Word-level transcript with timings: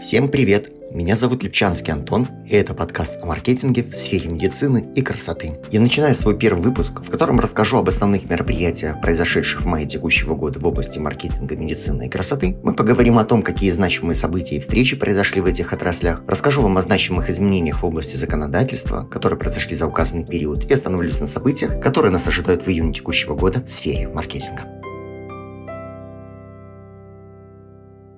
Всем 0.00 0.28
привет! 0.28 0.70
Меня 0.92 1.16
зовут 1.16 1.42
Липчанский 1.42 1.90
Антон, 1.90 2.28
и 2.46 2.54
это 2.54 2.74
подкаст 2.74 3.22
о 3.22 3.26
маркетинге 3.26 3.82
в 3.82 3.94
сфере 3.94 4.30
медицины 4.30 4.84
и 4.94 5.00
красоты. 5.00 5.58
Я 5.70 5.80
начинаю 5.80 6.14
свой 6.14 6.38
первый 6.38 6.62
выпуск, 6.62 7.00
в 7.00 7.10
котором 7.10 7.40
расскажу 7.40 7.78
об 7.78 7.88
основных 7.88 8.28
мероприятиях, 8.28 9.00
произошедших 9.00 9.62
в 9.62 9.66
мае 9.66 9.86
текущего 9.86 10.34
года 10.34 10.60
в 10.60 10.66
области 10.66 10.98
маркетинга, 10.98 11.56
медицины 11.56 12.06
и 12.06 12.10
красоты. 12.10 12.56
Мы 12.62 12.74
поговорим 12.74 13.18
о 13.18 13.24
том, 13.24 13.42
какие 13.42 13.70
значимые 13.70 14.16
события 14.16 14.56
и 14.56 14.60
встречи 14.60 14.96
произошли 14.96 15.40
в 15.40 15.46
этих 15.46 15.72
отраслях, 15.72 16.22
расскажу 16.26 16.60
вам 16.60 16.76
о 16.76 16.82
значимых 16.82 17.30
изменениях 17.30 17.82
в 17.82 17.86
области 17.86 18.16
законодательства, 18.16 19.02
которые 19.10 19.38
произошли 19.38 19.74
за 19.74 19.86
указанный 19.86 20.26
период, 20.26 20.70
и 20.70 20.74
остановлюсь 20.74 21.20
на 21.20 21.26
событиях, 21.26 21.80
которые 21.80 22.12
нас 22.12 22.28
ожидают 22.28 22.66
в 22.66 22.68
июне 22.68 22.92
текущего 22.92 23.34
года 23.34 23.62
в 23.62 23.70
сфере 23.70 24.08
маркетинга. 24.08 24.75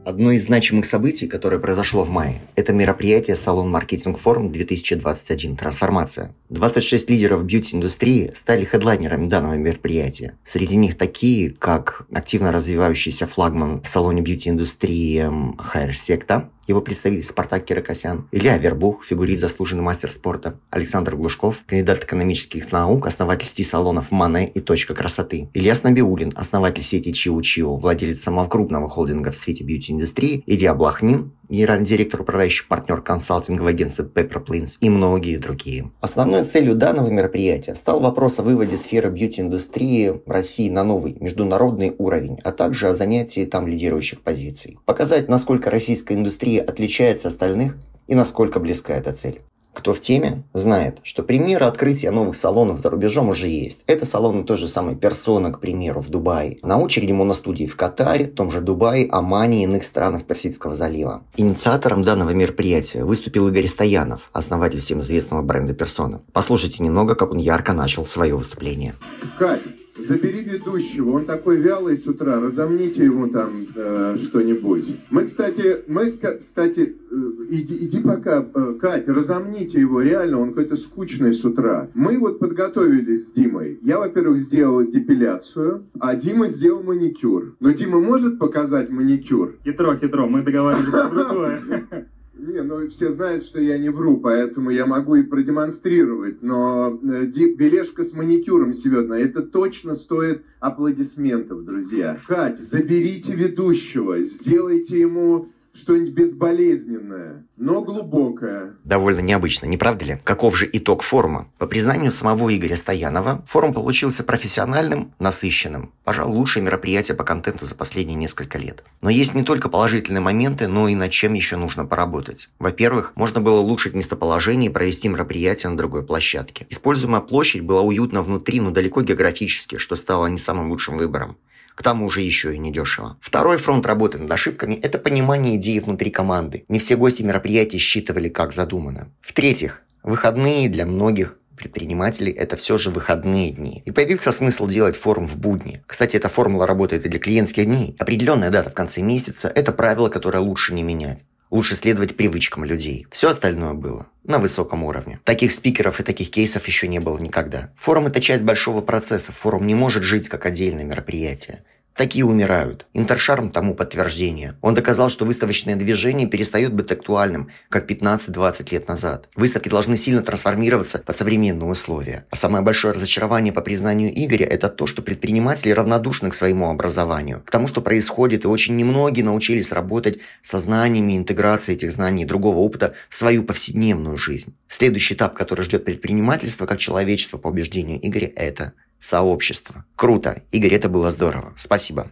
Одно 0.08 0.30
из 0.30 0.46
значимых 0.46 0.86
событий, 0.86 1.26
которое 1.26 1.58
произошло 1.58 2.02
в 2.02 2.08
мае, 2.08 2.40
это 2.56 2.72
мероприятие 2.72 3.36
Салон 3.36 3.68
Маркетинг 3.68 4.18
Форум 4.20 4.50
2021 4.50 5.54
«Трансформация». 5.54 6.34
26 6.48 7.10
лидеров 7.10 7.44
бьюти-индустрии 7.44 8.32
стали 8.34 8.64
хедлайнерами 8.64 9.28
данного 9.28 9.56
мероприятия. 9.56 10.32
Среди 10.44 10.76
них 10.76 10.96
такие, 10.96 11.50
как 11.50 12.06
активно 12.10 12.52
развивающийся 12.52 13.26
флагман 13.26 13.82
в 13.82 13.88
салоне 13.90 14.22
бьюти-индустрии 14.22 15.30
Хайр 15.58 15.94
Секта, 15.94 16.48
его 16.68 16.80
представитель 16.80 17.24
Спартак 17.24 17.64
Кирокосян, 17.64 18.28
Илья 18.30 18.58
Вербух, 18.58 19.04
фигурист, 19.04 19.40
заслуженный 19.40 19.82
мастер 19.82 20.10
спорта, 20.12 20.60
Александр 20.70 21.16
Глушков, 21.16 21.64
кандидат 21.66 22.04
экономических 22.04 22.70
наук, 22.70 23.06
основатель 23.06 23.46
сти-салонов 23.46 24.10
Мане 24.10 24.48
и 24.48 24.60
Точка 24.60 24.94
красоты, 24.94 25.48
Ильяс 25.54 25.82
Набиулин, 25.82 26.32
основатель 26.36 26.82
сети 26.82 27.12
Чиу 27.12 27.40
Чиу, 27.40 27.76
владелец 27.76 28.22
самого 28.22 28.48
крупного 28.48 28.88
холдинга 28.88 29.32
в 29.32 29.36
свете 29.36 29.64
бьюти-индустрии, 29.64 30.42
Илья 30.46 30.74
Блахнин, 30.74 31.32
генеральный 31.48 31.86
директор, 31.86 32.20
управляющий 32.20 32.66
партнер 32.66 33.00
консалтингового 33.00 33.70
агентства 33.70 34.04
Pepper 34.04 34.44
Plains 34.44 34.76
и 34.80 34.90
многие 34.90 35.36
другие. 35.36 35.90
Основной 36.00 36.44
целью 36.44 36.74
данного 36.74 37.08
мероприятия 37.08 37.74
стал 37.74 38.00
вопрос 38.00 38.38
о 38.38 38.42
выводе 38.42 38.76
сферы 38.76 39.10
бьюти-индустрии 39.10 40.20
России 40.26 40.68
на 40.68 40.84
новый 40.84 41.16
международный 41.20 41.94
уровень, 41.98 42.38
а 42.44 42.52
также 42.52 42.88
о 42.88 42.94
занятии 42.94 43.44
там 43.44 43.66
лидирующих 43.66 44.20
позиций. 44.20 44.78
Показать, 44.84 45.28
насколько 45.28 45.70
российская 45.70 46.14
индустрия 46.14 46.62
отличается 46.62 47.28
от 47.28 47.34
остальных 47.34 47.76
и 48.06 48.14
насколько 48.14 48.58
близка 48.58 48.94
эта 48.94 49.12
цель. 49.12 49.40
Кто 49.78 49.94
в 49.94 50.00
теме, 50.00 50.42
знает, 50.54 50.98
что 51.04 51.22
примеры 51.22 51.64
открытия 51.64 52.10
новых 52.10 52.34
салонов 52.34 52.80
за 52.80 52.90
рубежом 52.90 53.28
уже 53.28 53.46
есть. 53.46 53.84
Это 53.86 54.06
салоны 54.06 54.42
той 54.42 54.56
же 54.56 54.66
самой 54.66 54.96
персоны, 54.96 55.52
к 55.52 55.60
примеру, 55.60 56.00
в 56.00 56.08
Дубае. 56.08 56.58
На 56.62 56.80
очереди 56.80 57.12
моностудии 57.12 57.66
в 57.66 57.76
Катаре, 57.76 58.24
в 58.24 58.34
том 58.34 58.50
же 58.50 58.60
Дубае, 58.60 59.08
Омане 59.08 59.60
и 59.60 59.62
иных 59.62 59.84
странах 59.84 60.24
Персидского 60.24 60.74
залива. 60.74 61.22
Инициатором 61.36 62.02
данного 62.02 62.30
мероприятия 62.30 63.04
выступил 63.04 63.46
Игорь 63.46 63.68
Стоянов, 63.68 64.22
основатель 64.32 64.80
всем 64.80 64.98
известного 64.98 65.42
бренда 65.42 65.74
персона. 65.74 66.22
Послушайте 66.32 66.82
немного, 66.82 67.14
как 67.14 67.30
он 67.30 67.38
ярко 67.38 67.72
начал 67.72 68.04
свое 68.04 68.34
выступление. 68.34 68.96
Кать, 69.38 69.60
Забери 69.98 70.42
ведущего, 70.42 71.10
он 71.10 71.24
такой 71.24 71.56
вялый 71.56 71.96
с 71.96 72.06
утра, 72.06 72.40
разомните 72.40 73.04
ему 73.04 73.28
там 73.28 73.66
э, 73.74 74.16
что-нибудь. 74.22 74.96
Мы, 75.10 75.24
кстати, 75.24 75.82
мы, 75.86 76.06
кстати, 76.06 76.96
э, 77.10 77.14
иди, 77.50 77.86
иди 77.86 78.00
пока, 78.00 78.46
э, 78.54 78.74
Кать, 78.80 79.08
разомните 79.08 79.80
его, 79.80 80.00
реально, 80.00 80.40
он 80.40 80.48
какой-то 80.50 80.76
скучный 80.76 81.32
с 81.32 81.44
утра. 81.44 81.88
Мы 81.94 82.18
вот 82.18 82.38
подготовились 82.38 83.28
с 83.28 83.30
Димой. 83.32 83.78
Я, 83.82 83.98
во-первых, 83.98 84.38
сделал 84.38 84.86
депиляцию, 84.86 85.84
а 85.98 86.14
Дима 86.14 86.48
сделал 86.48 86.82
маникюр. 86.82 87.56
Но 87.60 87.72
Дима 87.72 88.00
может 88.00 88.38
показать 88.38 88.90
маникюр? 88.90 89.56
Хитро, 89.64 89.96
хитро, 89.96 90.26
мы 90.26 90.42
договаривались 90.42 90.90
про 90.90 91.08
другое. 91.08 91.62
Не, 92.48 92.62
ну 92.62 92.88
все 92.88 93.12
знают, 93.12 93.44
что 93.44 93.60
я 93.60 93.76
не 93.76 93.90
вру, 93.90 94.16
поэтому 94.16 94.70
я 94.70 94.86
могу 94.86 95.16
и 95.16 95.22
продемонстрировать. 95.22 96.40
Но 96.42 96.98
э, 97.02 97.26
бележка 97.26 98.04
с 98.04 98.14
маникюром 98.14 98.72
сегодня, 98.72 99.16
это 99.16 99.42
точно 99.42 99.94
стоит 99.94 100.42
аплодисментов, 100.58 101.66
друзья. 101.66 102.18
Кать, 102.26 102.58
заберите 102.58 103.34
ведущего, 103.34 104.22
сделайте 104.22 104.98
ему 104.98 105.50
что-нибудь 105.78 106.12
безболезненное, 106.12 107.44
но 107.56 107.80
глубокое. 107.82 108.74
Довольно 108.84 109.20
необычно, 109.20 109.66
не 109.66 109.76
правда 109.76 110.04
ли? 110.04 110.18
Каков 110.24 110.56
же 110.56 110.68
итог 110.72 111.02
форума? 111.02 111.48
По 111.58 111.66
признанию 111.66 112.10
самого 112.10 112.54
Игоря 112.54 112.76
Стоянова, 112.76 113.44
форум 113.46 113.72
получился 113.72 114.24
профессиональным, 114.24 115.12
насыщенным. 115.18 115.92
Пожалуй, 116.04 116.36
лучшее 116.36 116.62
мероприятие 116.62 117.16
по 117.16 117.24
контенту 117.24 117.64
за 117.66 117.74
последние 117.74 118.16
несколько 118.16 118.58
лет. 118.58 118.82
Но 119.00 119.10
есть 119.10 119.34
не 119.34 119.44
только 119.44 119.68
положительные 119.68 120.20
моменты, 120.20 120.68
но 120.68 120.88
и 120.88 120.94
над 120.94 121.10
чем 121.10 121.34
еще 121.34 121.56
нужно 121.56 121.86
поработать. 121.86 122.48
Во-первых, 122.58 123.12
можно 123.14 123.40
было 123.40 123.60
улучшить 123.60 123.94
местоположение 123.94 124.70
и 124.70 124.72
провести 124.72 125.08
мероприятие 125.08 125.70
на 125.70 125.76
другой 125.76 126.04
площадке. 126.04 126.66
Используемая 126.70 127.20
площадь 127.20 127.62
была 127.62 127.82
уютна 127.82 128.22
внутри, 128.22 128.60
но 128.60 128.70
далеко 128.70 129.02
географически, 129.02 129.78
что 129.78 129.96
стало 129.96 130.26
не 130.26 130.38
самым 130.38 130.70
лучшим 130.70 130.98
выбором 130.98 131.36
к 131.78 131.82
тому 131.84 132.10
же 132.10 132.22
еще 132.22 132.56
и 132.56 132.58
недешево. 132.58 133.18
Второй 133.20 133.56
фронт 133.56 133.86
работы 133.86 134.18
над 134.18 134.32
ошибками– 134.32 134.74
это 134.82 134.98
понимание 134.98 135.54
идеи 135.54 135.78
внутри 135.78 136.10
команды. 136.10 136.64
Не 136.68 136.80
все 136.80 136.96
гости 136.96 137.22
мероприятия 137.22 137.78
считывали, 137.78 138.28
как 138.28 138.52
задумано. 138.52 139.12
В-третьих, 139.20 139.82
выходные 140.02 140.68
для 140.68 140.86
многих 140.86 141.38
предпринимателей 141.54 142.32
это 142.32 142.56
все 142.56 142.78
же 142.78 142.90
выходные 142.90 143.52
дни. 143.52 143.84
И 143.84 143.92
появился 143.92 144.32
смысл 144.32 144.66
делать 144.66 144.96
форум 144.96 145.28
в 145.28 145.36
будни. 145.36 145.80
Кстати, 145.86 146.16
эта 146.16 146.28
формула 146.28 146.66
работает 146.66 147.06
и 147.06 147.08
для 147.08 147.20
клиентских 147.20 147.66
дней. 147.66 147.94
Определенная 148.00 148.50
дата 148.50 148.70
в 148.70 148.74
конце 148.74 149.00
месяца– 149.00 149.46
это 149.54 149.70
правило, 149.70 150.08
которое 150.08 150.40
лучше 150.40 150.74
не 150.74 150.82
менять. 150.82 151.22
Лучше 151.50 151.74
следовать 151.74 152.16
привычкам 152.16 152.64
людей. 152.64 153.06
Все 153.10 153.30
остальное 153.30 153.72
было 153.72 154.06
на 154.24 154.38
высоком 154.38 154.84
уровне. 154.84 155.20
Таких 155.24 155.52
спикеров 155.52 156.00
и 156.00 156.02
таких 156.02 156.30
кейсов 156.30 156.66
еще 156.66 156.88
не 156.88 156.98
было 156.98 157.18
никогда. 157.18 157.72
Форум– 157.78 158.06
это 158.08 158.20
часть 158.20 158.42
большого 158.42 158.82
процесса. 158.82 159.32
Форум 159.32 159.66
не 159.66 159.74
может 159.74 160.02
жить 160.02 160.28
как 160.28 160.44
отдельное 160.44 160.84
мероприятие. 160.84 161.64
Такие 161.98 162.24
умирают. 162.24 162.86
Интершарм 162.94 163.50
тому 163.50 163.74
подтверждение. 163.74 164.54
Он 164.60 164.72
доказал, 164.72 165.10
что 165.10 165.24
выставочное 165.24 165.74
движение 165.74 166.28
перестает 166.28 166.72
быть 166.72 166.92
актуальным, 166.92 167.50
как 167.68 167.90
15-20 167.90 168.70
лет 168.70 168.86
назад. 168.86 169.28
Выставки 169.34 169.68
должны 169.68 169.96
сильно 169.96 170.22
трансформироваться 170.22 171.00
под 171.00 171.18
современные 171.18 171.68
условия. 171.68 172.24
А 172.30 172.36
самое 172.36 172.62
большое 172.62 172.94
разочарование 172.94 173.52
по 173.52 173.62
признанию 173.62 174.12
Игоря– 174.14 174.46
это 174.48 174.68
то, 174.68 174.86
что 174.86 175.02
предприниматели 175.02 175.72
равнодушны 175.72 176.30
к 176.30 176.34
своему 176.34 176.70
образованию, 176.70 177.42
к 177.44 177.50
тому, 177.50 177.66
что 177.66 177.82
происходит, 177.82 178.44
и 178.44 178.48
очень 178.48 178.76
немногие 178.76 179.24
научились 179.24 179.72
работать 179.72 180.20
со 180.40 180.60
знаниями, 180.60 181.16
интеграцией 181.16 181.74
этих 181.74 181.90
знаний 181.90 182.22
и 182.22 182.26
другого 182.26 182.58
опыта 182.58 182.94
в 183.08 183.16
свою 183.16 183.42
повседневную 183.42 184.18
жизнь. 184.18 184.54
Следующий 184.68 185.14
этап, 185.14 185.34
который 185.34 185.64
ждет 185.64 185.84
предпринимательство 185.84 186.64
как 186.64 186.78
человечество 186.78 187.38
по 187.38 187.48
убеждению 187.48 187.98
Игоря– 188.00 188.30
это 188.36 188.72
сообщество. 189.00 189.84
Круто. 189.96 190.42
Игорь, 190.50 190.74
это 190.74 190.88
было 190.88 191.10
здорово. 191.10 191.52
Спасибо. 191.56 192.10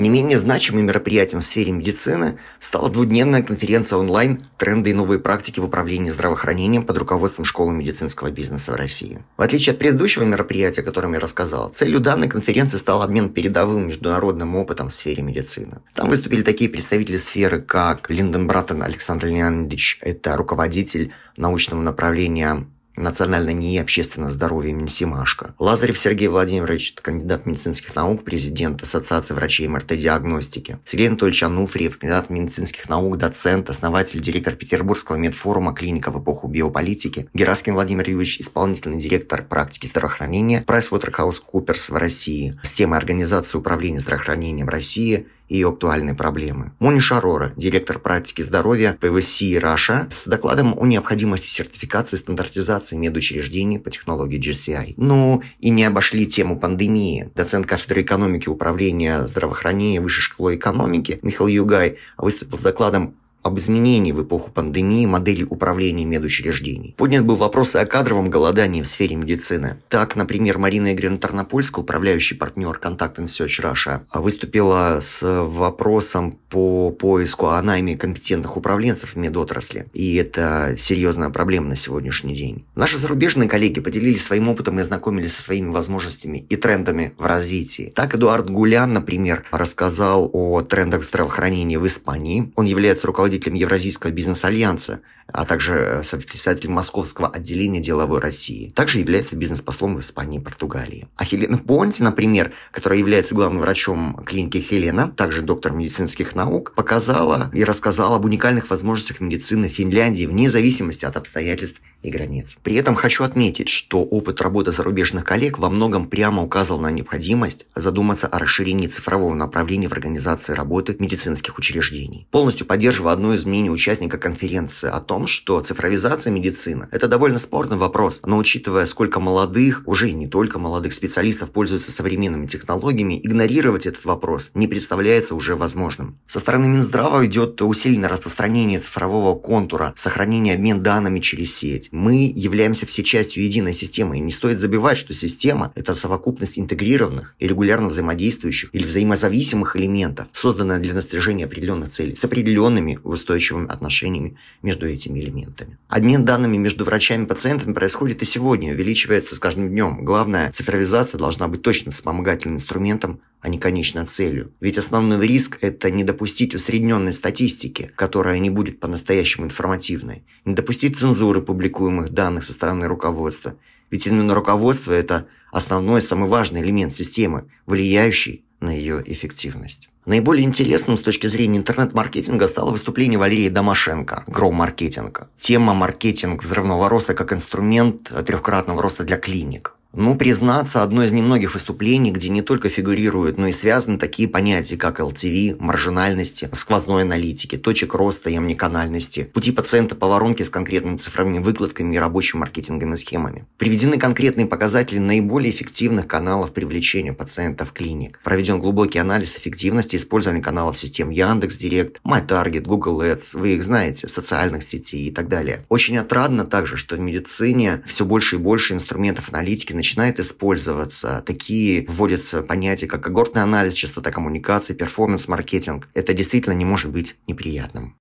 Не 0.00 0.08
менее 0.08 0.38
значимым 0.38 0.86
мероприятием 0.86 1.40
в 1.40 1.44
сфере 1.44 1.72
медицины 1.72 2.38
стала 2.58 2.88
двудневная 2.88 3.42
конференция 3.42 3.98
онлайн 3.98 4.40
«Тренды 4.56 4.90
и 4.90 4.94
новые 4.94 5.18
практики 5.18 5.60
в 5.60 5.64
управлении 5.66 6.08
здравоохранением» 6.08 6.84
под 6.84 6.96
руководством 6.96 7.44
Школы 7.44 7.74
медицинского 7.74 8.30
бизнеса 8.30 8.72
в 8.72 8.76
России. 8.76 9.22
В 9.36 9.42
отличие 9.42 9.74
от 9.74 9.78
предыдущего 9.78 10.22
мероприятия, 10.22 10.80
о 10.80 10.84
котором 10.84 11.12
я 11.12 11.20
рассказал, 11.20 11.68
целью 11.68 12.00
данной 12.00 12.28
конференции 12.28 12.78
стал 12.78 13.02
обмен 13.02 13.28
передовым 13.28 13.88
международным 13.88 14.56
опытом 14.56 14.88
в 14.88 14.92
сфере 14.94 15.22
медицины. 15.22 15.82
Там 15.94 16.08
выступили 16.08 16.40
такие 16.40 16.70
представители 16.70 17.18
сферы, 17.18 17.60
как 17.60 18.08
Линден 18.08 18.46
Братон 18.46 18.82
Александр 18.82 19.26
Леонидович, 19.26 19.98
это 20.00 20.34
руководитель 20.34 21.12
научного 21.36 21.82
направления 21.82 22.64
национальное 22.96 23.54
НИИ 23.54 23.78
общественного 23.78 24.30
здоровья 24.30 24.70
имени 24.70 24.88
Симашко. 24.88 25.54
Лазарев 25.58 25.98
Сергей 25.98 26.28
Владимирович, 26.28 26.94
кандидат 26.94 27.46
медицинских 27.46 27.94
наук, 27.94 28.24
президент 28.24 28.82
Ассоциации 28.82 29.34
врачей 29.34 29.68
МРТ-диагностики. 29.68 30.78
Сергей 30.84 31.08
Анатольевич 31.08 31.42
Ануфриев, 31.42 31.98
кандидат 31.98 32.30
медицинских 32.30 32.88
наук, 32.88 33.16
доцент, 33.18 33.70
основатель, 33.70 34.20
директор 34.20 34.54
Петербургского 34.54 35.16
медфорума 35.16 35.74
«Клиника 35.74 36.10
в 36.10 36.22
эпоху 36.22 36.48
биополитики». 36.48 37.28
Гераскин 37.34 37.74
Владимир 37.74 38.08
Юрьевич, 38.08 38.40
исполнительный 38.40 39.00
директор 39.00 39.42
практики 39.42 39.86
здравоохранения 39.86 40.64
PricewaterhouseCoopers 40.66 41.92
в 41.92 41.96
России. 41.96 42.58
С 42.62 42.72
темой 42.72 42.98
организации 42.98 43.58
управления 43.58 44.00
здравоохранением 44.00 44.68
России– 44.68 45.26
и 45.50 45.62
актуальные 45.64 46.14
проблемы. 46.14 46.72
Мони 46.78 47.00
Шарора, 47.00 47.52
директор 47.56 47.98
практики 47.98 48.40
здоровья 48.40 48.96
ПВС 49.00 49.42
Раша, 49.58 50.06
с 50.08 50.26
докладом 50.26 50.78
о 50.78 50.86
необходимости 50.86 51.48
сертификации 51.48 52.16
и 52.16 52.20
стандартизации 52.20 52.96
медучреждений 52.96 53.80
по 53.80 53.90
технологии 53.90 54.40
GCI. 54.40 54.94
Ну 54.96 55.42
и 55.58 55.70
не 55.70 55.84
обошли 55.84 56.26
тему 56.26 56.58
пандемии. 56.58 57.30
Доцент 57.34 57.66
кафедры 57.66 58.02
экономики 58.02 58.48
управления 58.48 59.26
здравоохранения 59.26 60.00
Высшей 60.00 60.22
школы 60.22 60.54
экономики 60.54 61.18
Михаил 61.22 61.48
Югай 61.48 61.98
выступил 62.16 62.56
с 62.56 62.62
докладом 62.62 63.16
об 63.42 63.58
изменении 63.58 64.12
в 64.12 64.22
эпоху 64.22 64.50
пандемии 64.50 65.06
модели 65.06 65.44
управления 65.44 66.04
медучреждений. 66.04 66.94
Поднят 66.96 67.24
был 67.24 67.36
вопрос 67.36 67.74
о 67.74 67.86
кадровом 67.86 68.30
голодании 68.30 68.82
в 68.82 68.86
сфере 68.86 69.16
медицины. 69.16 69.78
Так, 69.88 70.16
например, 70.16 70.58
Марина 70.58 70.92
Игоревна 70.92 71.18
Тарнопольская, 71.18 71.82
управляющий 71.82 72.34
партнер 72.34 72.78
Contact 72.82 73.16
and 73.16 73.26
Search 73.26 73.62
Russia, 73.62 74.00
выступила 74.12 74.98
с 75.00 75.22
вопросом 75.22 76.32
по 76.50 76.90
поиску 76.90 77.46
о 77.46 77.62
найме 77.62 77.96
компетентных 77.96 78.56
управленцев 78.56 79.14
в 79.14 79.16
медотрасли. 79.16 79.86
И 79.92 80.16
это 80.16 80.74
серьезная 80.78 81.30
проблема 81.30 81.68
на 81.68 81.76
сегодняшний 81.76 82.34
день. 82.34 82.64
Наши 82.74 82.98
зарубежные 82.98 83.48
коллеги 83.48 83.80
поделились 83.80 84.24
своим 84.24 84.48
опытом 84.48 84.78
и 84.78 84.82
ознакомились 84.82 85.34
со 85.34 85.42
своими 85.42 85.70
возможностями 85.70 86.44
и 86.48 86.56
трендами 86.56 87.14
в 87.16 87.24
развитии. 87.24 87.92
Так, 87.94 88.14
Эдуард 88.14 88.50
Гулян, 88.50 88.92
например, 88.92 89.44
рассказал 89.50 90.28
о 90.32 90.60
трендах 90.62 91.04
здравоохранения 91.04 91.78
в 91.78 91.86
Испании. 91.86 92.52
Он 92.56 92.66
является 92.66 93.06
руководителем 93.06 93.29
Евразийского 93.38 94.10
бизнес-альянса, 94.10 95.00
а 95.26 95.44
также 95.44 96.00
сопредседателем 96.02 96.72
Московского 96.72 97.28
отделения 97.28 97.80
деловой 97.80 98.20
России. 98.20 98.72
Также 98.74 98.98
является 98.98 99.36
бизнес-послом 99.36 99.96
в 99.96 100.00
Испании 100.00 100.40
и 100.40 100.42
Португалии. 100.42 101.08
А 101.16 101.24
Хелена 101.24 101.58
Понти, 101.58 102.02
например, 102.02 102.52
которая 102.72 102.98
является 102.98 103.34
главным 103.34 103.60
врачом 103.60 104.22
клиники 104.26 104.58
Хелена, 104.58 105.08
также 105.08 105.42
доктор 105.42 105.72
медицинских 105.72 106.34
наук, 106.34 106.72
показала 106.74 107.50
и 107.52 107.64
рассказала 107.64 108.16
об 108.16 108.24
уникальных 108.24 108.70
возможностях 108.70 109.20
медицины 109.20 109.68
Финляндии 109.68 110.26
вне 110.26 110.50
зависимости 110.50 111.04
от 111.04 111.16
обстоятельств 111.16 111.80
и 112.02 112.10
границ. 112.10 112.56
При 112.62 112.76
этом 112.76 112.94
хочу 112.94 113.24
отметить, 113.24 113.68
что 113.68 114.02
опыт 114.02 114.40
работы 114.40 114.72
зарубежных 114.72 115.24
коллег 115.24 115.58
во 115.58 115.70
многом 115.70 116.06
прямо 116.08 116.42
указывал 116.42 116.80
на 116.80 116.90
необходимость 116.90 117.66
задуматься 117.74 118.26
о 118.26 118.38
расширении 118.38 118.86
цифрового 118.86 119.34
направления 119.34 119.88
в 119.88 119.92
организации 119.92 120.52
работы 120.52 120.96
медицинских 120.98 121.58
учреждений. 121.58 122.26
Полностью 122.30 122.66
поддерживаю 122.66 123.12
одно 123.12 123.34
из 123.34 123.44
мнений 123.44 123.70
участника 123.70 124.18
конференции 124.18 124.88
о 124.88 125.00
том, 125.00 125.26
что 125.26 125.60
цифровизация 125.60 126.32
медицины– 126.32 126.88
это 126.90 127.08
довольно 127.08 127.38
спорный 127.38 127.76
вопрос, 127.76 128.22
но 128.24 128.38
учитывая, 128.38 128.86
сколько 128.86 129.20
молодых, 129.20 129.82
уже 129.86 130.10
и 130.10 130.14
не 130.14 130.26
только 130.26 130.58
молодых 130.58 130.92
специалистов 130.94 131.50
пользуются 131.50 131.90
современными 131.90 132.46
технологиями, 132.46 133.20
игнорировать 133.22 133.86
этот 133.86 134.04
вопрос 134.04 134.50
не 134.54 134.66
представляется 134.66 135.34
уже 135.34 135.56
возможным. 135.56 136.18
Со 136.26 136.38
стороны 136.38 136.68
Минздрава 136.68 137.26
идет 137.26 137.60
усиленное 137.60 138.08
распространение 138.08 138.80
цифрового 138.80 139.38
контура, 139.38 139.92
сохранение 139.96 140.54
обмен 140.54 140.82
данными 140.82 141.20
через 141.20 141.54
сеть 141.56 141.89
мы 141.90 142.32
являемся 142.34 142.86
все 142.86 143.02
частью 143.02 143.44
единой 143.44 143.72
системы. 143.72 144.16
И 144.16 144.20
не 144.20 144.30
стоит 144.30 144.58
забывать, 144.58 144.98
что 144.98 145.12
система– 145.14 145.72
это 145.74 145.94
совокупность 145.94 146.58
интегрированных 146.58 147.34
и 147.38 147.46
регулярно 147.46 147.88
взаимодействующих 147.88 148.70
или 148.72 148.84
взаимозависимых 148.84 149.76
элементов, 149.76 150.28
созданная 150.32 150.78
для 150.78 150.94
достижения 150.94 151.44
определенных 151.44 151.90
целей, 151.90 152.14
с 152.14 152.24
определенными 152.24 152.98
устойчивыми 153.02 153.68
отношениями 153.68 154.36
между 154.62 154.88
этими 154.88 155.20
элементами. 155.20 155.78
Обмен 155.88 156.24
данными 156.24 156.56
между 156.56 156.84
врачами 156.84 157.24
и 157.24 157.26
пациентами 157.26 157.72
происходит 157.72 158.22
и 158.22 158.24
сегодня, 158.24 158.72
увеличивается 158.72 159.34
с 159.34 159.38
каждым 159.38 159.68
днем. 159.68 160.04
Главное, 160.04 160.52
цифровизация 160.52 161.18
должна 161.18 161.48
быть 161.48 161.62
точно 161.62 161.92
вспомогательным 161.92 162.56
инструментом, 162.56 163.20
а 163.40 163.48
не 163.48 163.58
конечной 163.58 164.06
целью. 164.06 164.52
Ведь 164.60 164.78
основной 164.78 165.26
риск– 165.26 165.58
это 165.60 165.90
не 165.90 166.04
допустить 166.04 166.54
усредненной 166.54 167.12
статистики, 167.12 167.90
которая 167.96 168.38
не 168.38 168.50
будет 168.50 168.80
по-настоящему 168.80 169.46
информативной, 169.46 170.24
не 170.44 170.54
допустить 170.54 170.98
цензуры 170.98 171.40
публикуемых 171.40 172.10
данных 172.10 172.44
со 172.44 172.52
стороны 172.52 172.86
руководства. 172.86 173.56
Ведь 173.90 174.06
именно 174.06 174.34
руководство– 174.34 174.92
это 174.92 175.26
основной, 175.50 176.02
самый 176.02 176.28
важный 176.28 176.60
элемент 176.60 176.92
системы, 176.92 177.46
влияющий 177.66 178.44
на 178.60 178.70
ее 178.70 179.02
эффективность. 179.06 179.88
Наиболее 180.06 180.44
интересным 180.44 180.96
с 180.96 181.02
точки 181.02 181.26
зрения 181.26 181.58
интернет-маркетинга 181.58 182.46
стало 182.46 182.70
выступление 182.70 183.18
Валерии 183.18 183.48
Домашенко, 183.48 184.24
Гроу-маркетинга. 184.26 185.28
Тема 185.36 185.74
«Маркетинг 185.74 186.42
взрывного 186.42 186.88
роста 186.88 187.14
как 187.14 187.32
инструмент 187.32 188.10
трехкратного 188.26 188.82
роста 188.82 189.04
для 189.04 189.16
клиник». 189.16 189.74
Ну, 189.92 190.14
признаться, 190.14 190.84
одно 190.84 191.02
из 191.02 191.10
немногих 191.10 191.54
выступлений, 191.54 192.12
где 192.12 192.28
не 192.28 192.42
только 192.42 192.68
фигурируют, 192.68 193.38
но 193.38 193.48
и 193.48 193.52
связаны 193.52 193.98
такие 193.98 194.28
понятия, 194.28 194.76
как 194.76 195.00
LTV, 195.00 195.56
маржинальности, 195.58 196.48
сквозной 196.52 197.02
аналитики, 197.02 197.58
точек 197.58 197.94
роста 197.94 198.30
и 198.30 198.36
омниканальности, 198.36 199.24
пути 199.24 199.50
пациента 199.50 199.96
по 199.96 200.06
воронке 200.06 200.44
с 200.44 200.50
конкретными 200.50 200.96
цифровыми 200.96 201.40
выкладками 201.40 201.96
и 201.96 201.98
рабочими 201.98 202.38
маркетинговыми 202.38 202.94
схемами. 202.94 203.46
Приведены 203.58 203.98
конкретные 203.98 204.46
показатели 204.46 205.00
наиболее 205.00 205.50
эффективных 205.50 206.06
каналов 206.06 206.52
привлечения 206.52 207.12
пациентов 207.12 207.70
в 207.70 207.72
клиник. 207.72 208.20
Проведен 208.22 208.60
глубокий 208.60 209.00
анализ 209.00 209.36
эффективности 209.36 209.96
использования 209.96 210.40
каналов 210.40 210.78
систем 210.78 211.10
Яндекс.Директ, 211.10 212.00
MyTarget, 212.04 212.62
Google 212.62 213.02
Ads, 213.02 213.36
вы 213.36 213.54
их 213.54 213.64
знаете, 213.64 214.06
социальных 214.06 214.62
сетей 214.62 215.08
и 215.08 215.10
так 215.10 215.28
далее. 215.28 215.66
Очень 215.68 215.98
отрадно 215.98 216.46
также, 216.46 216.76
что 216.76 216.94
в 216.94 217.00
медицине 217.00 217.82
все 217.86 218.04
больше 218.04 218.36
и 218.36 218.38
больше 218.38 218.74
инструментов 218.74 219.30
аналитики 219.30 219.79
начинает 219.80 220.20
использоваться. 220.20 221.22
Такие 221.24 221.86
вводятся 221.88 222.42
понятия, 222.42 222.86
как 222.86 223.02
когортный 223.02 223.42
анализ, 223.42 223.72
частота 223.72 224.10
коммуникации, 224.10 224.74
перформанс-маркетинг. 224.74 225.88
Это 225.94 226.12
действительно 226.12 226.52
не 226.52 226.66
может 226.66 226.92
быть 226.92 227.16
неприятным. 227.26 227.96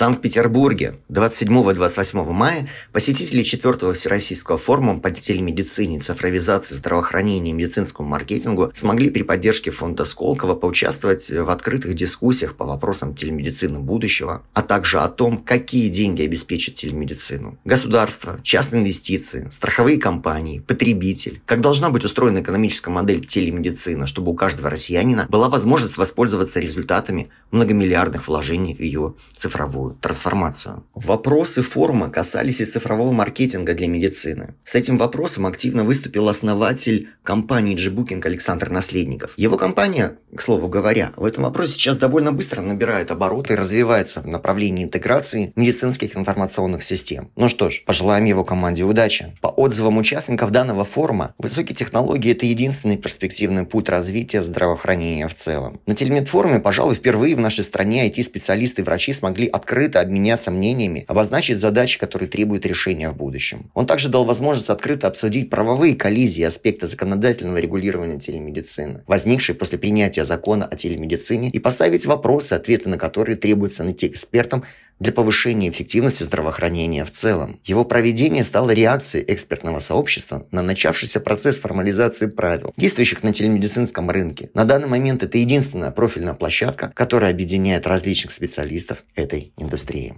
Санкт-Петербурге 0.00 0.94
27-28 1.10 2.32
мая 2.32 2.66
посетители 2.90 3.42
4 3.42 3.92
Всероссийского 3.92 4.56
форума 4.56 4.98
по 4.98 5.10
телемедицине, 5.10 6.00
цифровизации, 6.00 6.74
здравоохранению 6.74 7.54
и 7.54 7.58
медицинскому 7.58 8.08
маркетингу 8.08 8.72
смогли 8.74 9.10
при 9.10 9.24
поддержке 9.24 9.70
фонда 9.70 10.06
Сколково 10.06 10.54
поучаствовать 10.54 11.28
в 11.28 11.50
открытых 11.50 11.94
дискуссиях 11.94 12.56
по 12.56 12.64
вопросам 12.64 13.14
телемедицины 13.14 13.78
будущего, 13.78 14.42
а 14.54 14.62
также 14.62 15.00
о 15.00 15.08
том, 15.10 15.36
какие 15.36 15.90
деньги 15.90 16.22
обеспечат 16.22 16.76
телемедицину. 16.76 17.58
Государство, 17.66 18.40
частные 18.42 18.80
инвестиции, 18.80 19.48
страховые 19.50 19.98
компании, 19.98 20.60
потребитель. 20.60 21.42
Как 21.44 21.60
должна 21.60 21.90
быть 21.90 22.06
устроена 22.06 22.38
экономическая 22.38 22.88
модель 22.88 23.26
телемедицины, 23.26 24.06
чтобы 24.06 24.32
у 24.32 24.34
каждого 24.34 24.70
россиянина 24.70 25.26
была 25.28 25.50
возможность 25.50 25.98
воспользоваться 25.98 26.58
результатами 26.58 27.28
многомиллиардных 27.50 28.28
вложений 28.28 28.76
в 28.76 28.80
ее 28.80 29.14
цифровую 29.36 29.89
трансформацию. 29.94 30.84
Вопросы 30.94 31.62
форума 31.62 32.10
касались 32.10 32.60
и 32.60 32.64
цифрового 32.64 33.12
маркетинга 33.12 33.74
для 33.74 33.88
медицины. 33.88 34.54
С 34.64 34.74
этим 34.74 34.96
вопросом 34.96 35.46
активно 35.46 35.84
выступил 35.84 36.28
основатель 36.28 37.08
компании 37.22 37.74
G-Booking 37.74 38.24
Александр 38.24 38.70
Наследников. 38.70 39.32
Его 39.36 39.56
компания, 39.56 40.16
к 40.34 40.40
слову 40.40 40.68
говоря, 40.68 41.12
в 41.16 41.24
этом 41.24 41.44
вопросе 41.44 41.72
сейчас 41.72 41.96
довольно 41.96 42.32
быстро 42.32 42.60
набирает 42.60 43.10
обороты 43.10 43.54
и 43.54 43.56
развивается 43.56 44.20
в 44.20 44.26
направлении 44.26 44.84
интеграции 44.84 45.52
медицинских 45.56 46.16
информационных 46.16 46.82
систем. 46.82 47.30
Ну 47.36 47.48
что 47.48 47.70
ж, 47.70 47.82
пожелаем 47.86 48.24
его 48.24 48.44
команде 48.44 48.84
удачи. 48.84 49.36
По 49.40 49.48
отзывам 49.48 49.98
участников 49.98 50.50
данного 50.50 50.84
форума, 50.84 51.34
высокие 51.38 51.74
технологии– 51.74 52.30
это 52.32 52.46
единственный 52.46 52.96
перспективный 52.96 53.64
путь 53.64 53.88
развития 53.88 54.42
здравоохранения 54.42 55.28
в 55.28 55.34
целом. 55.34 55.80
На 55.86 55.94
телемедфоруме, 55.94 56.60
пожалуй, 56.60 56.94
впервые 56.94 57.36
в 57.36 57.40
нашей 57.40 57.64
стране 57.64 58.08
IT-специалисты 58.08 58.82
и 58.82 58.84
врачи 58.84 59.12
смогли 59.12 59.46
открыть 59.46 59.79
открыто 59.80 60.00
обменяться 60.00 60.50
мнениями, 60.50 61.06
обозначить 61.08 61.58
задачи, 61.58 61.98
которые 61.98 62.28
требуют 62.28 62.66
решения 62.66 63.08
в 63.08 63.16
будущем. 63.16 63.70
Он 63.72 63.86
также 63.86 64.10
дал 64.10 64.26
возможность 64.26 64.68
открыто 64.68 65.06
обсудить 65.06 65.48
правовые 65.48 65.96
коллизии 65.96 66.42
и 66.42 66.44
аспекты 66.44 66.86
законодательного 66.86 67.56
регулирования 67.56 68.18
телемедицины, 68.18 69.02
возникшие 69.06 69.56
после 69.56 69.78
принятия 69.78 70.26
закона 70.26 70.66
о 70.66 70.76
телемедицине, 70.76 71.48
и 71.48 71.58
поставить 71.58 72.04
вопросы, 72.04 72.52
ответы 72.52 72.90
на 72.90 72.98
которые 72.98 73.36
требуется 73.36 73.82
найти 73.82 74.06
экспертам 74.08 74.64
для 75.00 75.12
повышения 75.12 75.70
эффективности 75.70 76.22
здравоохранения 76.22 77.04
в 77.04 77.10
целом. 77.10 77.58
Его 77.64 77.84
проведение 77.84 78.44
стало 78.44 78.70
реакцией 78.70 79.24
экспертного 79.26 79.80
сообщества 79.80 80.46
на 80.50 80.62
начавшийся 80.62 81.20
процесс 81.20 81.58
формализации 81.58 82.26
правил, 82.26 82.72
действующих 82.76 83.22
на 83.22 83.32
телемедицинском 83.32 84.10
рынке. 84.10 84.50
На 84.54 84.64
данный 84.64 84.88
момент 84.88 85.22
это 85.22 85.38
единственная 85.38 85.90
профильная 85.90 86.34
площадка, 86.34 86.92
которая 86.94 87.32
объединяет 87.32 87.86
различных 87.86 88.32
специалистов 88.32 88.98
этой 89.16 89.52
индустрии. 89.56 90.14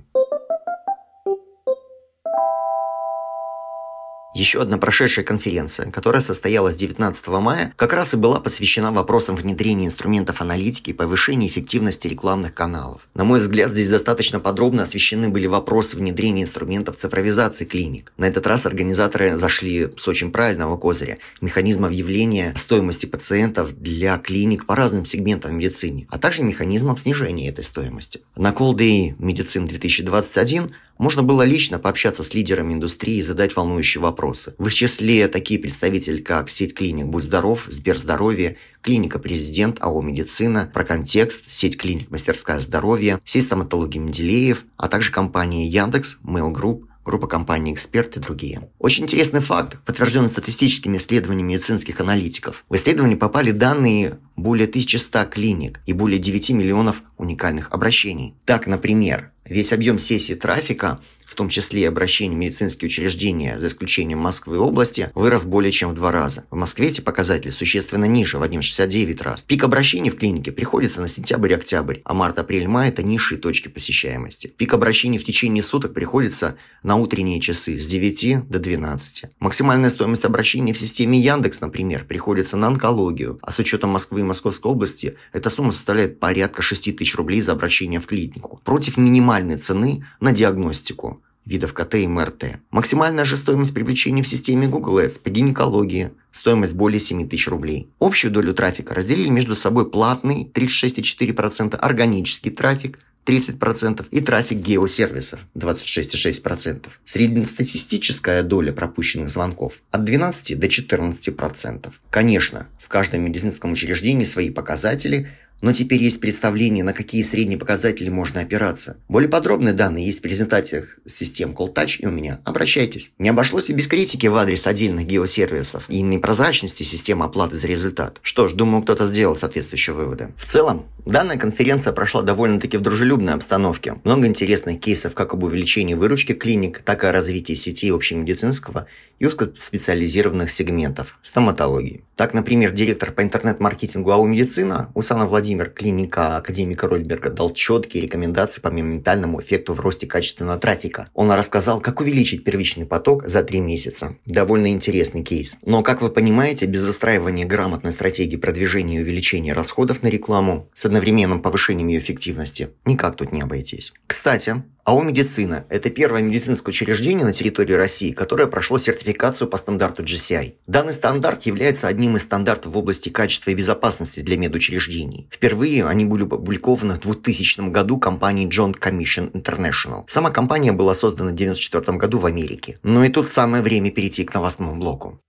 Еще 4.35 4.63
одна 4.63 4.79
прошедшая 4.79 5.27
конференция, 5.27 5.91
которая 5.91 6.23
состоялась 6.23 6.75
19 6.75 7.27
мая, 7.29 7.75
как 7.77 7.93
раз 7.93 8.15
и 8.15 8.17
была 8.17 8.41
посвящена 8.41 8.91
вопросам 8.91 9.37
внедрения 9.37 9.85
инструментов 9.85 10.41
аналитики 10.41 10.89
и 10.89 10.95
повышения 10.95 11.47
эффективности 11.47 12.07
рекламных 12.07 12.55
каналов. 12.55 13.07
На 13.13 13.25
мой 13.25 13.41
взгляд, 13.41 13.71
здесь 13.71 13.91
достаточно 13.91 14.41
подробно 14.41 14.85
освещены 14.85 15.29
были 15.29 15.47
вопросы 15.47 15.99
внедрения 15.99 16.45
инструментов 16.45 16.97
цифровизации 16.97 17.67
клиник. 17.67 18.15
На 18.17 18.25
этот 18.25 18.47
раз 18.47 18.65
организаторы 18.65 19.37
зашли 19.37 19.91
с 19.99 20.09
очень 20.09 20.33
правильного 20.33 20.79
козыря– 20.79 21.19
механизма 21.43 21.89
въявления 21.89 22.55
стоимости 22.57 23.05
пациентов 23.05 23.79
для 23.79 24.17
клиник 24.17 24.65
по 24.65 24.75
разным 24.75 25.05
сегментам 25.05 25.51
в 25.51 25.55
медицине, 25.55 26.07
а 26.09 26.19
также 26.19 26.43
механизмом 26.43 26.97
снижения 26.97 27.51
этой 27.51 27.65
стоимости. 27.65 28.21
На 28.35 28.53
Call 28.53 28.73
Day 28.75 29.15
Medicine 29.19 29.67
2021 29.67 30.75
можно 30.97 31.23
было 31.23 31.43
лично 31.43 31.79
пообщаться 31.79 32.23
с 32.23 32.33
лидерами 32.33 32.75
индустрии 32.75 33.17
и 33.17 33.23
задать 33.23 33.57
волнующий 33.57 34.01
вопрос 34.01 34.22
вопросы. 34.23 34.55
В 34.59 34.67
их 34.69 34.75
числе 34.75 35.27
такие 35.29 35.59
представители, 35.59 36.21
как 36.21 36.49
сеть 36.49 36.75
клиник 36.75 37.07
«Будь 37.07 37.25
здоров», 37.25 37.65
«Сберздоровье», 37.69 38.57
клиника 38.81 39.19
«Президент», 39.19 39.79
АО 39.81 40.01
«Медицина», 40.01 40.71
«Проконтекст», 40.73 41.51
сеть 41.51 41.77
клиник 41.77 42.11
«Мастерская 42.11 42.61
здоровья», 42.61 43.21
сеть 43.25 43.45
стоматологии 43.47 43.99
Менделеев, 43.99 44.65
а 44.77 44.89
также 44.89 45.11
компании 45.11 45.69
Яндекс, 45.69 46.19
Mail 46.25 46.53
Group, 46.53 46.85
группа 47.05 47.27
компаний 47.27 47.73
«Эксперт» 47.73 48.17
и 48.17 48.21
другие. 48.21 48.71
Очень 48.79 49.05
интересный 49.05 49.41
факт, 49.41 49.77
подтвержденный 49.85 50.29
статистическими 50.29 50.99
исследованиями 50.99 51.55
медицинских 51.55 52.01
аналитиков. 52.01 52.65
В 52.69 52.77
исследование 52.77 53.17
попали 53.17 53.51
данные 53.51 54.19
более 54.37 54.69
1100 54.69 55.25
клиник 55.25 55.81
и 55.87 55.93
более 55.93 56.21
9 56.21 56.51
миллионов 56.51 57.03
уникальных 57.17 57.73
обращений. 57.73 58.35
Так, 58.45 58.69
например, 58.69 59.33
весь 59.45 59.73
объем 59.73 59.99
сессий 59.99 60.37
трафика 60.37 61.01
в 61.33 61.35
том 61.35 61.49
числе 61.49 61.81
и 61.81 61.87
обращений 61.87 62.37
в 62.37 62.39
медицинские 62.39 62.89
учреждения, 62.89 63.59
за 63.59 63.69
исключением 63.69 64.19
Москвы 64.19 64.57
и 64.57 64.59
области, 64.59 65.11
вырос 65.15 65.47
более 65.47 65.73
чем 65.73 65.91
в 65.91 65.95
два 65.95 66.13
раза. 66.13 66.45
В 66.51 66.57
Москве 66.57 66.89
эти 66.89 67.01
показатели 67.01 67.51
существенно 67.51 68.05
ниже, 68.05 68.37
в 68.37 68.43
1,69 68.43 69.23
раз. 69.23 69.43
Пик 69.43 69.65
обращений 69.65 70.11
в 70.11 70.19
клинике 70.19 70.53
приходится 70.53 71.01
на 71.01 71.09
сентябрь-октябрь, 71.09 72.01
а 72.05 72.13
март-апрель-май– 72.13 72.89
это 72.91 73.03
низшие 73.03 73.39
точки 73.39 73.69
посещаемости. 73.69 74.49
Пик 74.49 74.75
обращений 74.75 75.17
в 75.17 75.25
течение 75.25 75.63
суток 75.63 75.95
приходится 75.95 76.57
на 76.83 76.97
утренние 76.97 77.41
часы 77.41 77.81
с 77.81 77.87
9 77.87 78.51
до 78.51 78.59
12. 78.59 79.25
Максимальная 79.41 79.89
стоимость 79.89 80.27
обращений 80.27 80.75
в 80.75 80.79
системе 80.79 81.19
Яндекс, 81.19 81.63
например, 81.63 82.05
приходится 82.05 82.59
на 82.59 82.67
онкологию, 82.67 83.39
а 83.41 83.53
с 83.53 83.59
учетом 83.59 83.89
Москвы 83.89 84.21
и 84.21 84.25
Московской 84.25 84.71
области 84.71 85.17
эта 85.33 85.49
сумма 85.49 85.73
составляет 85.73 86.21
порядка 86.21 86.61
6 86.61 86.95
тысяч 86.95 87.15
рублей 87.17 87.41
за 87.41 87.53
обращение 87.53 88.01
в 88.01 88.07
клинику, 88.07 88.61
против 88.65 88.99
минимальной 88.99 89.57
цены 89.57 90.05
на 90.21 90.33
диагностику 90.33 91.23
видов 91.45 91.75
КТ 91.75 91.97
и 91.97 92.07
МРТ. 92.07 92.61
Максимальная 92.71 93.25
же 93.25 93.37
стоимость 93.37 93.75
привлечения 93.75 94.23
в 94.23 94.29
системе 94.29 94.69
Google 94.69 95.01
Ads 95.01 95.21
по 95.21 95.31
гинекологии– 95.31 96.11
стоимость 96.31 96.75
более 96.75 97.01
7 97.01 97.29
тысяч 97.29 97.49
рублей. 97.49 97.89
Общую 98.01 98.33
долю 98.33 98.55
трафика 98.55 98.95
разделили 98.95 99.29
между 99.29 99.55
собой 99.55 99.91
платный 99.91 100.51
36,4%, 100.53 101.77
органический 101.77 102.51
трафик 102.51 102.99
30% 103.27 104.07
и 104.11 104.21
трафик 104.21 104.59
геосервисов 104.59 105.41
26,6%. 105.55 106.89
Среднестатистическая 107.05 108.43
доля 108.43 108.73
пропущенных 108.73 109.31
звонков 109.31 109.75
от 109.91 110.05
12 110.05 110.59
до 110.59 110.67
14%. 110.67 111.93
Конечно, 112.11 112.67
в 112.79 112.89
каждом 112.89 113.23
медицинском 113.23 113.73
учреждении 113.73 114.25
свои 114.25 114.51
показатели, 114.51 115.29
но 115.63 115.73
теперь 115.73 116.03
есть 116.03 116.21
представление, 116.21 116.85
на 116.85 116.93
какие 116.93 117.23
средние 117.23 117.59
показатели 117.59 118.11
можно 118.11 118.41
опираться. 118.41 118.97
Более 119.09 119.31
подробные 119.31 119.73
данные 119.73 120.05
есть 120.05 120.19
в 120.19 120.23
презентациях 120.23 120.99
систем 121.07 121.53
CallTouch 121.53 122.01
и 122.01 122.07
у 122.07 122.11
меня. 122.11 122.41
Обращайтесь. 122.45 123.13
Не 123.19 123.31
обошлось 123.31 123.71
и 123.71 123.73
без 123.73 123.87
критики 123.87 124.27
в 124.27 124.37
адрес 124.37 124.67
отдельных 124.67 125.07
геосервисов 125.07 125.85
и 125.89 126.03
непрозрачности 126.03 126.83
системы 126.83 127.25
оплаты 127.25 127.57
за 127.57 127.69
результат. 127.69 128.19
Что 128.23 128.49
ж, 128.49 128.53
думаю, 128.53 128.83
кто-то 128.83 129.07
сделал 129.07 129.37
соответствующие 129.37 129.95
выводы. 129.95 130.33
В 130.37 130.47
целом, 130.47 130.85
данная 131.07 131.39
конференция 131.39 131.93
прошла 131.93 132.23
довольно-таки 132.23 132.77
в 132.77 132.81
дружелюбной 132.81 133.35
обстановке. 133.35 133.95
Много 134.05 134.27
интересных 134.27 134.81
кейсов 134.81 135.15
как 135.15 135.33
об 135.33 135.45
увеличении 135.45 135.95
выручки 135.95 136.33
клиник, 136.33 136.83
так 136.83 137.05
и 137.05 137.07
о 137.07 137.13
развитии 137.13 137.55
сетей 137.55 137.93
общемедицинского 137.93 138.89
и 139.21 139.27
узкоспециализированных 139.27 140.51
сегментов 140.51 141.19
стоматологии. 141.23 142.03
Так, 142.17 142.35
например, 142.35 142.73
директор 142.73 143.13
по 143.13 143.23
интернет-маркетингу 143.23 144.11
АУ 144.11 144.27
«Медицина» 144.27 144.91
Усанов 144.95 145.31
Владимир, 145.53 145.69
клиника 145.69 146.37
академика 146.39 146.89
Рольберга, 146.89 147.29
дал 147.29 147.51
четкие 147.51 148.03
рекомендации 148.03 148.63
по 148.63 148.71
моментальному 148.71 149.39
эффекту 149.43 149.75
в 149.75 149.81
росте 149.81 150.07
качественного 150.07 150.59
трафика. 150.59 151.11
Он 151.13 151.31
рассказал, 151.31 151.79
как 151.83 152.01
увеличить 152.01 152.43
первичный 152.43 152.87
поток 152.87 153.29
за 153.29 153.43
три 153.43 153.61
месяца. 153.61 154.17
Довольно 154.25 154.69
интересный 154.69 155.23
кейс. 155.23 155.59
Но, 155.63 155.83
как 155.83 156.01
вы 156.01 156.09
понимаете, 156.09 156.65
без 156.65 156.85
выстраивания 156.85 157.45
грамотной 157.45 157.93
стратегии 157.93 158.37
продвижения 158.37 158.97
и 158.97 159.03
увеличения 159.03 159.53
расходов 159.53 160.03
на 160.03 160.09
рекламу 160.09 160.71
с 160.73 160.87
одновременным 160.87 161.43
повышением 161.43 161.89
ее 161.89 161.99
эффективности 161.99 162.71
никак 162.87 163.17
тут 163.17 163.31
не 163.31 163.43
обойтись. 163.43 163.93
Кстати, 164.07 164.63
АО 164.85 165.05
«Медицина»– 165.05 165.65
это 165.69 165.91
первое 165.91 166.23
медицинское 166.23 166.73
учреждение 166.73 167.25
на 167.25 167.33
территории 167.33 167.75
России, 167.75 168.11
которое 168.11 168.49
прошло 168.49 168.79
сертификацию 168.79 169.47
по 169.47 169.57
стандарту 169.57 170.03
GCI. 170.03 170.55
Данный 170.67 170.93
стандарт 170.93 171.43
является 171.43 171.87
одним 171.87 172.17
из 172.17 172.23
стандартов 172.23 172.73
в 172.73 172.79
области 172.79 173.09
качества 173.09 173.51
и 173.51 173.55
безопасности 173.55 174.19
для 174.21 174.37
медучреждений. 174.37 175.29
Впервые 175.31 175.87
они 175.87 176.05
были 176.05 176.25
опубликованы 176.25 176.95
в 176.95 177.01
2000 177.03 177.71
году 177.71 177.97
компанией 177.99 178.49
Joint 178.49 178.81
Commission 178.81 179.31
International. 179.31 180.03
Сама 180.09 180.31
компания 180.31 180.73
была 180.73 180.95
создана 180.95 181.31
в 181.31 181.35
1994 181.35 181.97
году 181.97 182.19
в 182.19 182.27
Америке. 182.27 182.81
Но 182.83 183.05
и 183.05 183.09
тут 183.09 183.29
самое 183.29 183.63
время 183.63 183.93
перейти 183.93 184.25
к 184.25 184.35
новостному 184.35 184.75
блоку. 184.75 185.21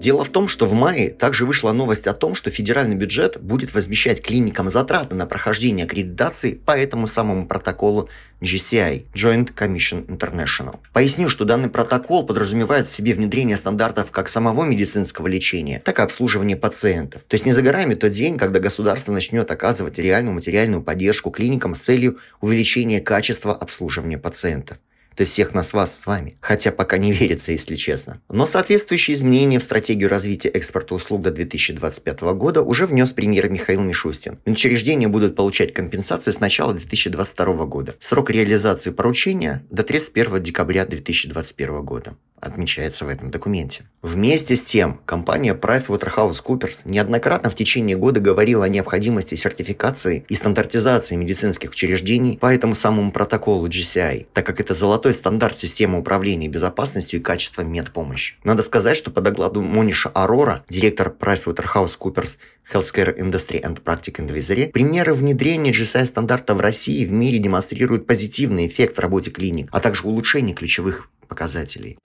Дело 0.00 0.24
в 0.24 0.30
том, 0.30 0.48
что 0.48 0.64
в 0.64 0.72
мае 0.72 1.10
также 1.10 1.44
вышла 1.44 1.72
новость 1.72 2.06
о 2.06 2.14
том, 2.14 2.34
что 2.34 2.50
федеральный 2.50 2.96
бюджет 2.96 3.38
будет 3.38 3.74
возмещать 3.74 4.22
клиникам 4.22 4.70
затраты 4.70 5.14
на 5.14 5.26
прохождение 5.26 5.84
аккредитации 5.84 6.54
по 6.54 6.70
этому 6.70 7.06
самому 7.06 7.46
протоколу 7.46 8.08
GCI– 8.40 9.04
Joint 9.14 9.52
Commission 9.54 10.06
International. 10.06 10.78
Поясню, 10.94 11.28
что 11.28 11.44
данный 11.44 11.68
протокол 11.68 12.24
подразумевает 12.24 12.88
в 12.88 12.90
себе 12.90 13.12
внедрение 13.12 13.58
стандартов 13.58 14.10
как 14.10 14.30
самого 14.30 14.64
медицинского 14.64 15.26
лечения, 15.26 15.82
так 15.84 15.98
и 15.98 16.02
обслуживания 16.02 16.56
пациентов. 16.56 17.20
То 17.28 17.34
есть 17.34 17.44
не 17.44 17.52
за 17.52 17.60
горами 17.60 17.92
тот 17.92 18.12
день, 18.12 18.38
когда 18.38 18.58
государство 18.58 19.12
начнет 19.12 19.50
оказывать 19.50 19.98
реальную 19.98 20.34
материальную 20.34 20.82
поддержку 20.82 21.30
клиникам 21.30 21.74
с 21.74 21.80
целью 21.80 22.16
увеличения 22.40 23.02
качества 23.02 23.54
обслуживания 23.54 24.16
пациентов 24.16 24.78
то 25.20 25.26
всех 25.26 25.52
нас 25.52 25.74
вас 25.74 26.00
с 26.00 26.06
вами. 26.06 26.38
Хотя 26.40 26.72
пока 26.72 26.96
не 26.96 27.12
верится, 27.20 27.52
если 27.52 27.76
честно. 27.76 28.22
Но 28.30 28.46
соответствующие 28.46 29.14
изменения 29.14 29.58
в 29.58 29.62
стратегию 29.62 30.08
развития 30.08 30.48
экспорта 30.48 30.94
услуг 30.94 31.20
до 31.20 31.30
2025 31.30 32.20
года 32.20 32.62
уже 32.62 32.86
внес 32.86 33.12
премьер 33.12 33.50
Михаил 33.50 33.82
Мишустин. 33.82 34.38
Учреждения 34.46 35.08
будут 35.08 35.36
получать 35.36 35.74
компенсации 35.74 36.30
с 36.30 36.40
начала 36.40 36.72
2022 36.72 37.66
года. 37.66 37.96
Срок 38.00 38.30
реализации 38.30 38.92
поручения 38.92 39.62
до 39.70 39.82
31 39.82 40.42
декабря 40.42 40.86
2021 40.86 41.82
года 41.82 42.14
отмечается 42.40 43.04
в 43.04 43.08
этом 43.08 43.30
документе. 43.30 43.84
Вместе 44.02 44.56
с 44.56 44.62
тем, 44.62 45.00
компания 45.04 45.54
PricewaterhouseCoopers 45.54 46.82
неоднократно 46.84 47.50
в 47.50 47.54
течение 47.54 47.96
года 47.96 48.20
говорила 48.20 48.64
о 48.64 48.68
необходимости 48.68 49.34
сертификации 49.34 50.24
и 50.28 50.34
стандартизации 50.34 51.16
медицинских 51.16 51.70
учреждений 51.72 52.38
по 52.38 52.52
этому 52.52 52.74
самому 52.74 53.12
протоколу 53.12 53.68
GCI, 53.68 54.26
так 54.32 54.46
как 54.46 54.60
это 54.60 54.74
золотой 54.74 55.12
стандарт 55.12 55.58
системы 55.58 55.98
управления 55.98 56.48
безопасностью 56.48 57.20
и 57.20 57.22
качеством 57.22 57.70
медпомощи. 57.72 58.36
Надо 58.44 58.62
сказать, 58.62 58.96
что 58.96 59.10
по 59.10 59.20
докладу 59.20 59.60
Мониша 59.60 60.08
Арора, 60.08 60.64
директор 60.68 61.14
PricewaterhouseCoopers 61.18 62.38
Healthcare 62.72 63.18
Industry 63.18 63.62
and 63.62 63.82
Practice 63.82 64.16
Advisory, 64.16 64.68
примеры 64.68 65.12
внедрения 65.12 65.72
GSI 65.72 66.06
стандарта 66.06 66.54
в 66.54 66.60
России 66.60 67.02
и 67.02 67.06
в 67.06 67.12
мире 67.12 67.38
демонстрируют 67.38 68.06
позитивный 68.06 68.66
эффект 68.66 68.96
в 68.96 69.00
работе 69.00 69.30
клиник, 69.30 69.68
а 69.72 69.80
также 69.80 70.04
улучшение 70.04 70.54
ключевых 70.54 71.08
показателей. 71.28 71.98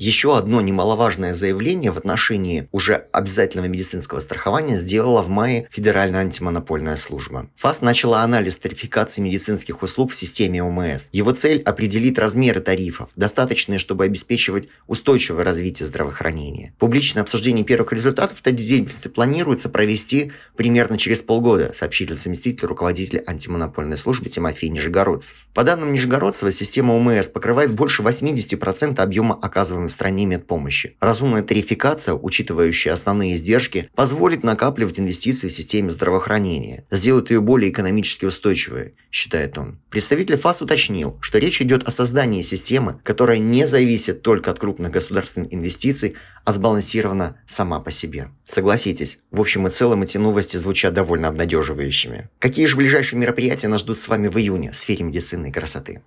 Еще 0.00 0.34
одно 0.34 0.62
немаловажное 0.62 1.34
заявление 1.34 1.90
в 1.90 1.98
отношении 1.98 2.66
уже 2.72 3.04
обязательного 3.12 3.66
медицинского 3.66 4.20
страхования 4.20 4.76
сделала 4.76 5.20
в 5.20 5.28
мае 5.28 5.68
Федеральная 5.70 6.22
антимонопольная 6.22 6.96
служба. 6.96 7.50
ФАС 7.56 7.82
начала 7.82 8.22
анализ 8.22 8.56
тарификации 8.56 9.20
медицинских 9.20 9.82
услуг 9.82 10.12
в 10.12 10.16
системе 10.16 10.62
ОМС. 10.62 11.08
Его 11.12 11.32
цель– 11.32 11.60
определить 11.66 12.16
размеры 12.16 12.62
тарифов, 12.62 13.10
достаточные, 13.14 13.78
чтобы 13.78 14.06
обеспечивать 14.06 14.68
устойчивое 14.86 15.44
развитие 15.44 15.86
здравоохранения. 15.86 16.72
Публичное 16.78 17.22
обсуждение 17.22 17.66
первых 17.66 17.92
результатов 17.92 18.40
этой 18.40 18.54
деятельности 18.54 19.08
планируется 19.08 19.68
провести 19.68 20.32
примерно 20.56 20.96
через 20.96 21.20
полгода, 21.20 21.72
сообщил 21.74 22.16
заместитель 22.16 22.68
руководителя 22.68 23.22
антимонопольной 23.26 23.98
службы 23.98 24.30
Тимофей 24.30 24.70
Нижегородцев. 24.70 25.46
По 25.52 25.62
данным 25.62 25.92
Нижегородцева, 25.92 26.52
система 26.52 26.94
ОМС 26.94 27.28
покрывает 27.28 27.74
больше 27.74 28.02
80% 28.02 28.98
объема 28.98 29.34
оказываемой 29.34 29.89
в 29.89 29.89
стране 29.90 30.26
медпомощи. 30.26 30.96
Разумная 31.00 31.42
тарификация, 31.42 32.14
учитывающая 32.14 32.92
основные 32.92 33.34
издержки, 33.34 33.90
позволит 33.94 34.42
накапливать 34.42 34.98
инвестиции 34.98 35.48
в 35.48 35.52
системе 35.52 35.90
здравоохранения, 35.90 36.84
сделает 36.90 37.30
ее 37.30 37.40
более 37.40 37.70
экономически 37.70 38.24
устойчивой, 38.24 38.94
считает 39.10 39.58
он. 39.58 39.80
Представитель 39.90 40.36
ФАС 40.36 40.62
уточнил, 40.62 41.18
что 41.20 41.38
речь 41.38 41.60
идет 41.60 41.86
о 41.86 41.90
создании 41.90 42.42
системы, 42.42 43.00
которая 43.02 43.38
не 43.38 43.66
зависит 43.66 44.22
только 44.22 44.50
от 44.50 44.58
крупных 44.58 44.92
государственных 44.92 45.52
инвестиций, 45.52 46.16
а 46.44 46.52
сбалансирована 46.52 47.36
сама 47.46 47.80
по 47.80 47.90
себе. 47.90 48.30
Согласитесь, 48.46 49.18
в 49.30 49.40
общем 49.40 49.66
и 49.66 49.70
целом 49.70 50.02
эти 50.02 50.18
новости 50.18 50.56
звучат 50.56 50.94
довольно 50.94 51.28
обнадеживающими. 51.28 52.28
Какие 52.38 52.66
же 52.66 52.76
ближайшие 52.76 53.18
мероприятия 53.18 53.68
нас 53.68 53.80
ждут 53.80 53.98
с 53.98 54.08
вами 54.08 54.28
в 54.28 54.36
июне 54.36 54.72
в 54.72 54.76
сфере 54.76 55.04
медицины 55.04 55.48
и 55.48 55.52
красоты? 55.52 56.02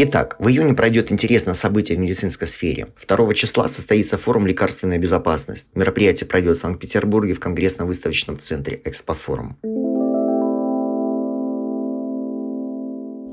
Итак, 0.00 0.36
в 0.38 0.48
июне 0.48 0.74
пройдет 0.74 1.10
интересное 1.10 1.54
событие 1.54 1.98
в 1.98 2.00
медицинской 2.00 2.46
сфере. 2.46 2.86
2 3.08 3.34
числа 3.34 3.66
состоится 3.66 4.16
форум 4.16 4.46
«Лекарственная 4.46 4.98
безопасность». 4.98 5.66
Мероприятие 5.74 6.28
пройдет 6.28 6.56
в 6.56 6.60
Санкт-Петербурге 6.60 7.34
в 7.34 7.40
Конгрессно-выставочном 7.40 8.38
центре 8.38 8.80
«Экспофорум». 8.84 9.58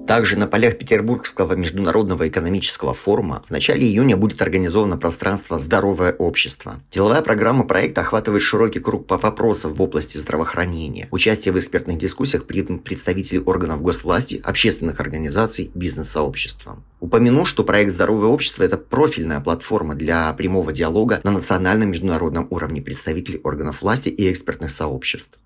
Также 0.07 0.37
на 0.37 0.45
полях 0.45 0.77
Петербургского 0.77 1.53
международного 1.53 2.27
экономического 2.27 2.93
форума 2.93 3.43
в 3.47 3.49
начале 3.49 3.87
июня 3.87 4.15
будет 4.15 4.39
организовано 4.39 4.97
пространство 4.97 5.57
«Здоровое 5.57 6.13
общество». 6.13 6.79
Деловая 6.91 7.23
программа 7.23 7.63
проекта 7.63 8.01
охватывает 8.01 8.43
широкий 8.43 8.79
круг 8.79 9.07
по 9.07 9.17
вопросам 9.17 9.73
в 9.73 9.81
области 9.81 10.19
здравоохранения. 10.19 11.07
Участие 11.09 11.53
в 11.53 11.57
экспертных 11.57 11.97
дискуссиях 11.97 12.45
примут 12.45 12.83
представители 12.83 13.39
органов 13.39 13.81
госвласти, 13.81 14.39
общественных 14.43 14.99
организаций, 14.99 15.71
бизнес-сообщества. 15.73 16.77
Упомяну, 16.99 17.43
что 17.43 17.63
проект 17.63 17.91
«Здоровое 17.91 18.29
общество»– 18.29 18.61
это 18.63 18.77
профильная 18.77 19.39
платформа 19.39 19.95
для 19.95 20.31
прямого 20.33 20.71
диалога 20.71 21.19
на 21.23 21.31
национальном 21.31 21.89
международном 21.89 22.45
уровне 22.51 22.79
представителей 22.79 23.41
органов 23.43 23.81
власти 23.81 24.09
и 24.09 24.31
экспертных 24.31 24.69
сообществ. 24.69 25.39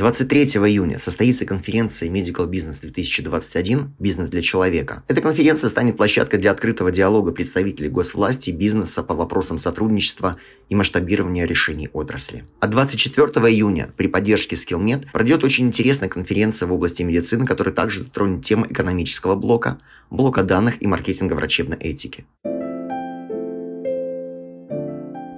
23 0.00 0.44
июня 0.44 0.98
состоится 0.98 1.44
конференция 1.44 2.08
Medical 2.08 2.48
Business 2.48 2.80
2021 2.80 3.92
«Бизнес 3.98 4.30
для 4.30 4.40
человека». 4.40 5.02
Эта 5.08 5.20
конференция 5.20 5.68
станет 5.68 5.98
площадкой 5.98 6.38
для 6.38 6.52
открытого 6.52 6.90
диалога 6.90 7.32
представителей 7.32 7.90
госвласти 7.90 8.48
и 8.48 8.54
бизнеса 8.54 9.02
по 9.02 9.14
вопросам 9.14 9.58
сотрудничества 9.58 10.38
и 10.70 10.74
масштабирования 10.74 11.44
решений 11.44 11.90
отрасли. 11.92 12.44
А 12.60 12.66
24 12.66 13.26
июня 13.52 13.90
при 13.94 14.06
поддержке 14.06 14.56
SkillNet 14.56 15.08
пройдет 15.12 15.44
очень 15.44 15.66
интересная 15.66 16.08
конференция 16.08 16.66
в 16.66 16.72
области 16.72 17.02
медицины, 17.02 17.44
которая 17.44 17.74
также 17.74 18.00
затронет 18.00 18.42
тему 18.42 18.64
экономического 18.70 19.34
блока, 19.34 19.80
блока 20.08 20.42
данных 20.42 20.82
и 20.82 20.86
маркетинга 20.86 21.34
врачебной 21.34 21.76
этики. 21.76 22.24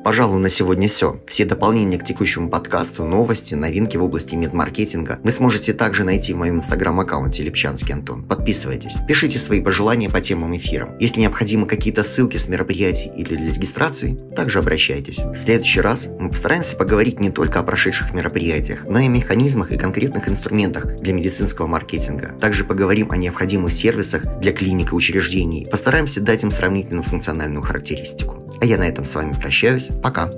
Пожалуй, 0.04 0.40
на 0.40 0.49
сегодня 0.49 0.88
все. 0.88 1.21
Все 1.28 1.44
дополнения 1.44 1.97
к 1.97 2.04
текущему 2.04 2.50
подкасту, 2.50 3.04
новости, 3.04 3.54
новинки 3.54 3.97
в 3.97 4.02
области 4.02 4.35
медмаркетинга 4.35 5.21
вы 5.23 5.30
сможете 5.30 5.75
также 5.75 6.02
найти 6.02 6.35
в 6.35 6.38
моем 6.38 6.56
инстаграм-аккаунте 6.56 7.44
Липчанский 7.44 7.94
Антон. 7.94 8.25
Подписывайтесь. 8.25 8.94
Пишите 9.06 9.38
свои 9.38 9.61
пожелания 9.61 10.11
по 10.11 10.21
темам 10.21 10.56
эфирам. 10.56 10.99
Если 10.99 11.21
необходимы 11.21 11.66
какие-то 11.66 12.02
ссылки 12.02 12.37
с 12.37 12.49
мероприятий 12.49 13.12
или 13.16 13.37
для 13.37 13.54
регистрации, 13.54 14.18
также 14.35 14.59
обращайтесь. 14.59 15.18
В 15.18 15.37
следующий 15.37 15.80
раз 15.80 16.09
мы 16.18 16.30
постараемся 16.30 16.76
поговорить 16.76 17.21
не 17.21 17.30
только 17.30 17.61
о 17.61 17.62
прошедших 17.62 18.12
мероприятиях, 18.12 18.87
но 18.88 18.99
и 18.99 19.04
о 19.06 19.09
механизмах 19.09 19.71
и 19.71 19.78
конкретных 19.78 20.28
инструментах 20.28 20.97
для 20.97 21.12
медицинского 21.12 21.68
маркетинга. 21.68 22.35
Также 22.40 22.64
поговорим 22.64 23.12
о 23.12 23.16
необходимых 23.16 23.73
сервисах 23.73 24.40
для 24.40 24.52
клиник 24.52 24.92
и 24.92 24.97
учреждений. 24.97 25.68
Постараемся 25.71 26.21
дать 26.21 26.42
им 26.42 26.50
сравнительную 26.50 27.04
функциональную 27.04 27.62
характеристику. 27.62 28.42
А 28.61 28.64
я 28.64 28.78
на 28.78 28.88
этом 28.88 29.04
с 29.04 29.14
вами 29.14 29.32
прощаюсь. 29.32 29.92
Пока. 30.01 30.31